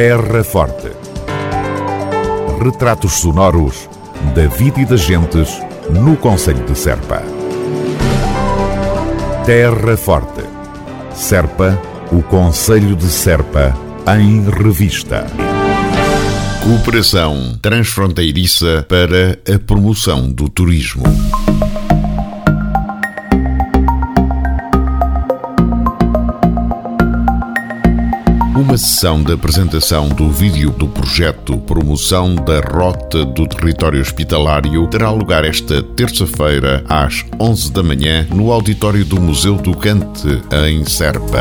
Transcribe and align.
Terra 0.00 0.44
Forte. 0.44 0.92
Retratos 2.62 3.14
sonoros 3.14 3.90
da 4.32 4.46
vida 4.46 4.80
e 4.80 4.84
das 4.84 5.00
gentes 5.00 5.60
no 5.90 6.16
Conselho 6.16 6.64
de 6.64 6.78
Serpa. 6.78 7.20
Terra 9.44 9.96
Forte. 9.96 10.44
Serpa, 11.12 11.76
o 12.12 12.22
Conselho 12.22 12.94
de 12.94 13.08
Serpa, 13.08 13.76
em 14.16 14.48
revista. 14.48 15.26
Cooperação 16.62 17.58
transfronteiriça 17.60 18.86
para 18.88 19.36
a 19.52 19.58
promoção 19.58 20.30
do 20.30 20.48
turismo. 20.48 21.02
Sessão 28.78 29.22
de 29.22 29.32
apresentação 29.32 30.08
do 30.08 30.30
vídeo 30.30 30.70
do 30.70 30.86
projeto 30.86 31.58
Promoção 31.58 32.34
da 32.34 32.60
Rota 32.60 33.24
do 33.24 33.46
Território 33.46 34.00
Hospitalário 34.00 34.86
terá 34.86 35.10
lugar 35.10 35.44
esta 35.44 35.82
terça-feira 35.82 36.84
às 36.88 37.24
11 37.40 37.72
da 37.72 37.82
manhã 37.82 38.26
no 38.30 38.52
auditório 38.52 39.04
do 39.04 39.20
Museu 39.20 39.56
do 39.56 39.76
Cante, 39.76 40.42
em 40.68 40.84
Serpa. 40.84 41.40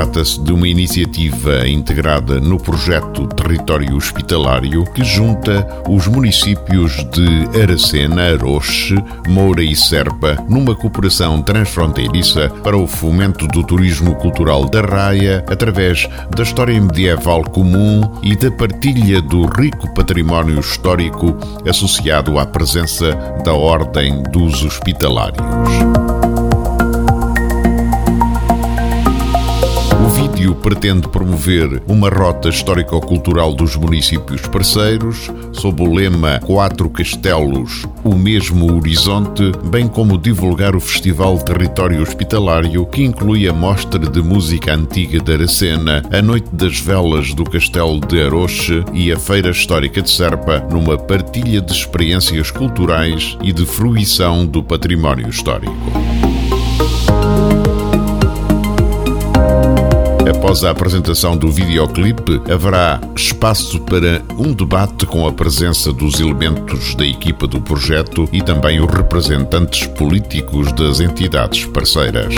Trata-se 0.00 0.40
de 0.40 0.50
uma 0.50 0.66
iniciativa 0.66 1.68
integrada 1.68 2.40
no 2.40 2.58
projeto 2.58 3.26
Território 3.26 3.94
Hospitalário 3.94 4.82
que 4.94 5.04
junta 5.04 5.84
os 5.86 6.06
municípios 6.06 7.04
de 7.10 7.60
Aracena, 7.62 8.32
Aroche, 8.32 8.94
Moura 9.28 9.62
e 9.62 9.76
Serpa 9.76 10.42
numa 10.48 10.74
cooperação 10.74 11.42
transfronteiriça 11.42 12.48
para 12.64 12.78
o 12.78 12.86
fomento 12.86 13.46
do 13.48 13.62
turismo 13.62 14.14
cultural 14.14 14.70
da 14.70 14.80
Raia 14.80 15.44
através 15.46 16.08
da 16.34 16.44
história 16.44 16.80
medieval 16.80 17.44
comum 17.44 18.00
e 18.22 18.34
da 18.34 18.50
partilha 18.50 19.20
do 19.20 19.44
rico 19.44 19.92
património 19.92 20.60
histórico 20.60 21.36
associado 21.68 22.38
à 22.38 22.46
presença 22.46 23.12
da 23.44 23.52
Ordem 23.52 24.22
dos 24.32 24.64
Hospitalários. 24.64 26.19
Vídeo 30.40 30.54
pretende 30.54 31.06
promover 31.06 31.82
uma 31.86 32.08
rota 32.08 32.48
histórico-cultural 32.48 33.52
dos 33.52 33.76
municípios 33.76 34.40
parceiros, 34.46 35.30
sob 35.52 35.82
o 35.82 35.92
lema 35.92 36.40
Quatro 36.40 36.88
Castelos, 36.88 37.86
o 38.02 38.14
mesmo 38.14 38.74
horizonte, 38.74 39.52
bem 39.64 39.86
como 39.86 40.16
divulgar 40.16 40.74
o 40.74 40.80
Festival 40.80 41.36
Território 41.38 42.00
Hospitalário, 42.00 42.86
que 42.86 43.04
inclui 43.04 43.46
a 43.48 43.52
mostra 43.52 43.98
de 43.98 44.22
música 44.22 44.74
antiga 44.74 45.20
de 45.20 45.34
Aracena, 45.34 46.02
a 46.10 46.22
Noite 46.22 46.48
das 46.54 46.80
Velas 46.80 47.34
do 47.34 47.44
Castelo 47.44 48.00
de 48.00 48.22
Aroche 48.22 48.82
e 48.94 49.12
a 49.12 49.18
Feira 49.18 49.50
Histórica 49.50 50.00
de 50.00 50.08
Serpa, 50.08 50.66
numa 50.70 50.96
partilha 50.96 51.60
de 51.60 51.72
experiências 51.72 52.50
culturais 52.50 53.36
e 53.42 53.52
de 53.52 53.66
fruição 53.66 54.46
do 54.46 54.62
património 54.62 55.28
histórico. 55.28 55.74
Após 60.30 60.62
a 60.62 60.70
apresentação 60.70 61.36
do 61.36 61.50
videoclipe, 61.50 62.40
haverá 62.50 63.00
espaço 63.16 63.80
para 63.80 64.22
um 64.38 64.52
debate 64.52 65.04
com 65.04 65.26
a 65.26 65.32
presença 65.32 65.92
dos 65.92 66.20
elementos 66.20 66.94
da 66.94 67.04
equipa 67.04 67.48
do 67.48 67.60
projeto 67.60 68.28
e 68.32 68.40
também 68.40 68.80
os 68.80 68.90
representantes 68.94 69.88
políticos 69.88 70.72
das 70.72 71.00
entidades 71.00 71.66
parceiras. 71.66 72.32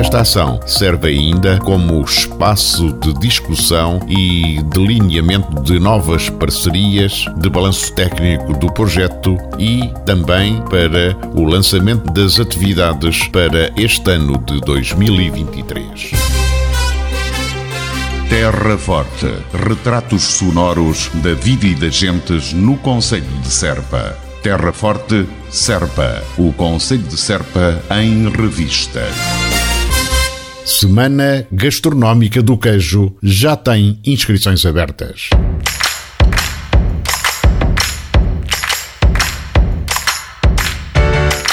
Esta 0.00 0.22
ação 0.22 0.58
serve 0.66 1.08
ainda 1.08 1.58
como 1.58 2.02
espaço 2.02 2.90
de 2.90 3.12
discussão 3.18 4.00
e 4.08 4.58
delineamento 4.62 5.62
de 5.62 5.78
novas 5.78 6.30
parcerias, 6.30 7.26
de 7.36 7.50
balanço 7.50 7.94
técnico 7.94 8.54
do 8.54 8.72
projeto 8.72 9.36
e 9.58 9.92
também 10.06 10.58
para 10.62 11.14
o 11.34 11.44
lançamento 11.44 12.10
das 12.14 12.40
atividades 12.40 13.28
para 13.28 13.70
este 13.76 14.12
ano 14.12 14.38
de 14.38 14.58
2023. 14.62 16.12
Terra 18.30 18.78
Forte. 18.78 19.30
Retratos 19.52 20.22
sonoros 20.22 21.10
da 21.16 21.34
vida 21.34 21.66
e 21.66 21.74
das 21.74 21.94
gentes 21.94 22.54
no 22.54 22.78
Conselho 22.78 23.28
de 23.42 23.48
Serpa. 23.50 24.16
Terra 24.42 24.72
Forte, 24.72 25.28
Serpa. 25.50 26.22
O 26.38 26.54
Conselho 26.54 27.02
de 27.02 27.18
Serpa 27.18 27.82
em 27.90 28.30
revista. 28.30 29.02
Semana 30.70 31.44
Gastronómica 31.50 32.40
do 32.40 32.56
Queijo 32.56 33.16
já 33.20 33.56
tem 33.56 33.98
inscrições 34.06 34.64
abertas. 34.64 35.28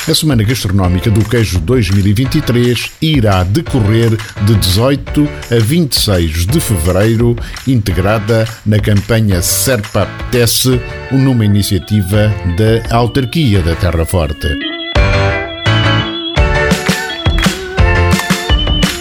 A 0.07 0.13
Semana 0.13 0.43
Gastronómica 0.43 1.09
do 1.09 1.27
Queijo 1.27 1.59
2023 1.61 2.91
irá 3.01 3.43
decorrer 3.43 4.11
de 4.45 4.53
18 4.53 5.27
a 5.51 5.59
26 5.59 6.45
de 6.45 6.59
fevereiro, 6.59 7.35
integrada 7.67 8.47
na 8.63 8.79
campanha 8.79 9.41
Serpa 9.41 10.03
Apetece, 10.03 10.79
numa 11.11 11.43
iniciativa 11.43 12.31
da 12.55 12.95
Autarquia 12.95 13.63
da 13.63 13.75
Terra 13.75 14.05
Forte. 14.05 14.66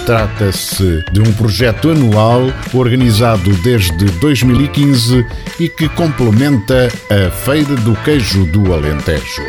Trata-se 0.07 1.05
de 1.11 1.21
um 1.21 1.33
projeto 1.33 1.91
anual 1.91 2.43
organizado 2.73 3.53
desde 3.57 4.05
2015 4.05 5.27
e 5.59 5.69
que 5.69 5.89
complementa 5.89 6.87
a 7.11 7.29
Feira 7.29 7.75
do 7.75 7.93
Queijo 8.05 8.47
do 8.47 8.73
Alentejo. 8.73 9.43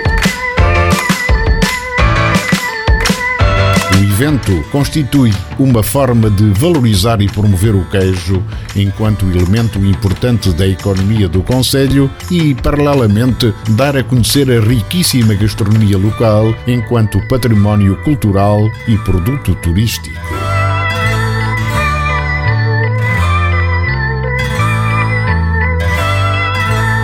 O 3.94 4.04
evento 4.04 4.64
constitui 4.72 5.32
uma 5.60 5.84
forma 5.84 6.28
de 6.32 6.50
valorizar 6.50 7.22
e 7.22 7.28
promover 7.28 7.76
o 7.76 7.86
queijo 7.86 8.44
enquanto 8.76 9.26
elemento 9.26 9.78
importante 9.78 10.52
da 10.54 10.68
economia 10.68 11.30
do 11.30 11.44
Conselho 11.44 12.10
e, 12.32 12.56
paralelamente, 12.56 13.54
dar 13.70 13.96
a 13.96 14.04
conhecer 14.04 14.50
a 14.50 14.60
riquíssima 14.60 15.36
gastronomia 15.36 16.00
local 16.00 16.56
enquanto 16.66 17.22
património 17.28 17.96
cultural 18.04 18.68
e 18.88 18.98
produto 19.00 19.54
turístico. 19.56 20.37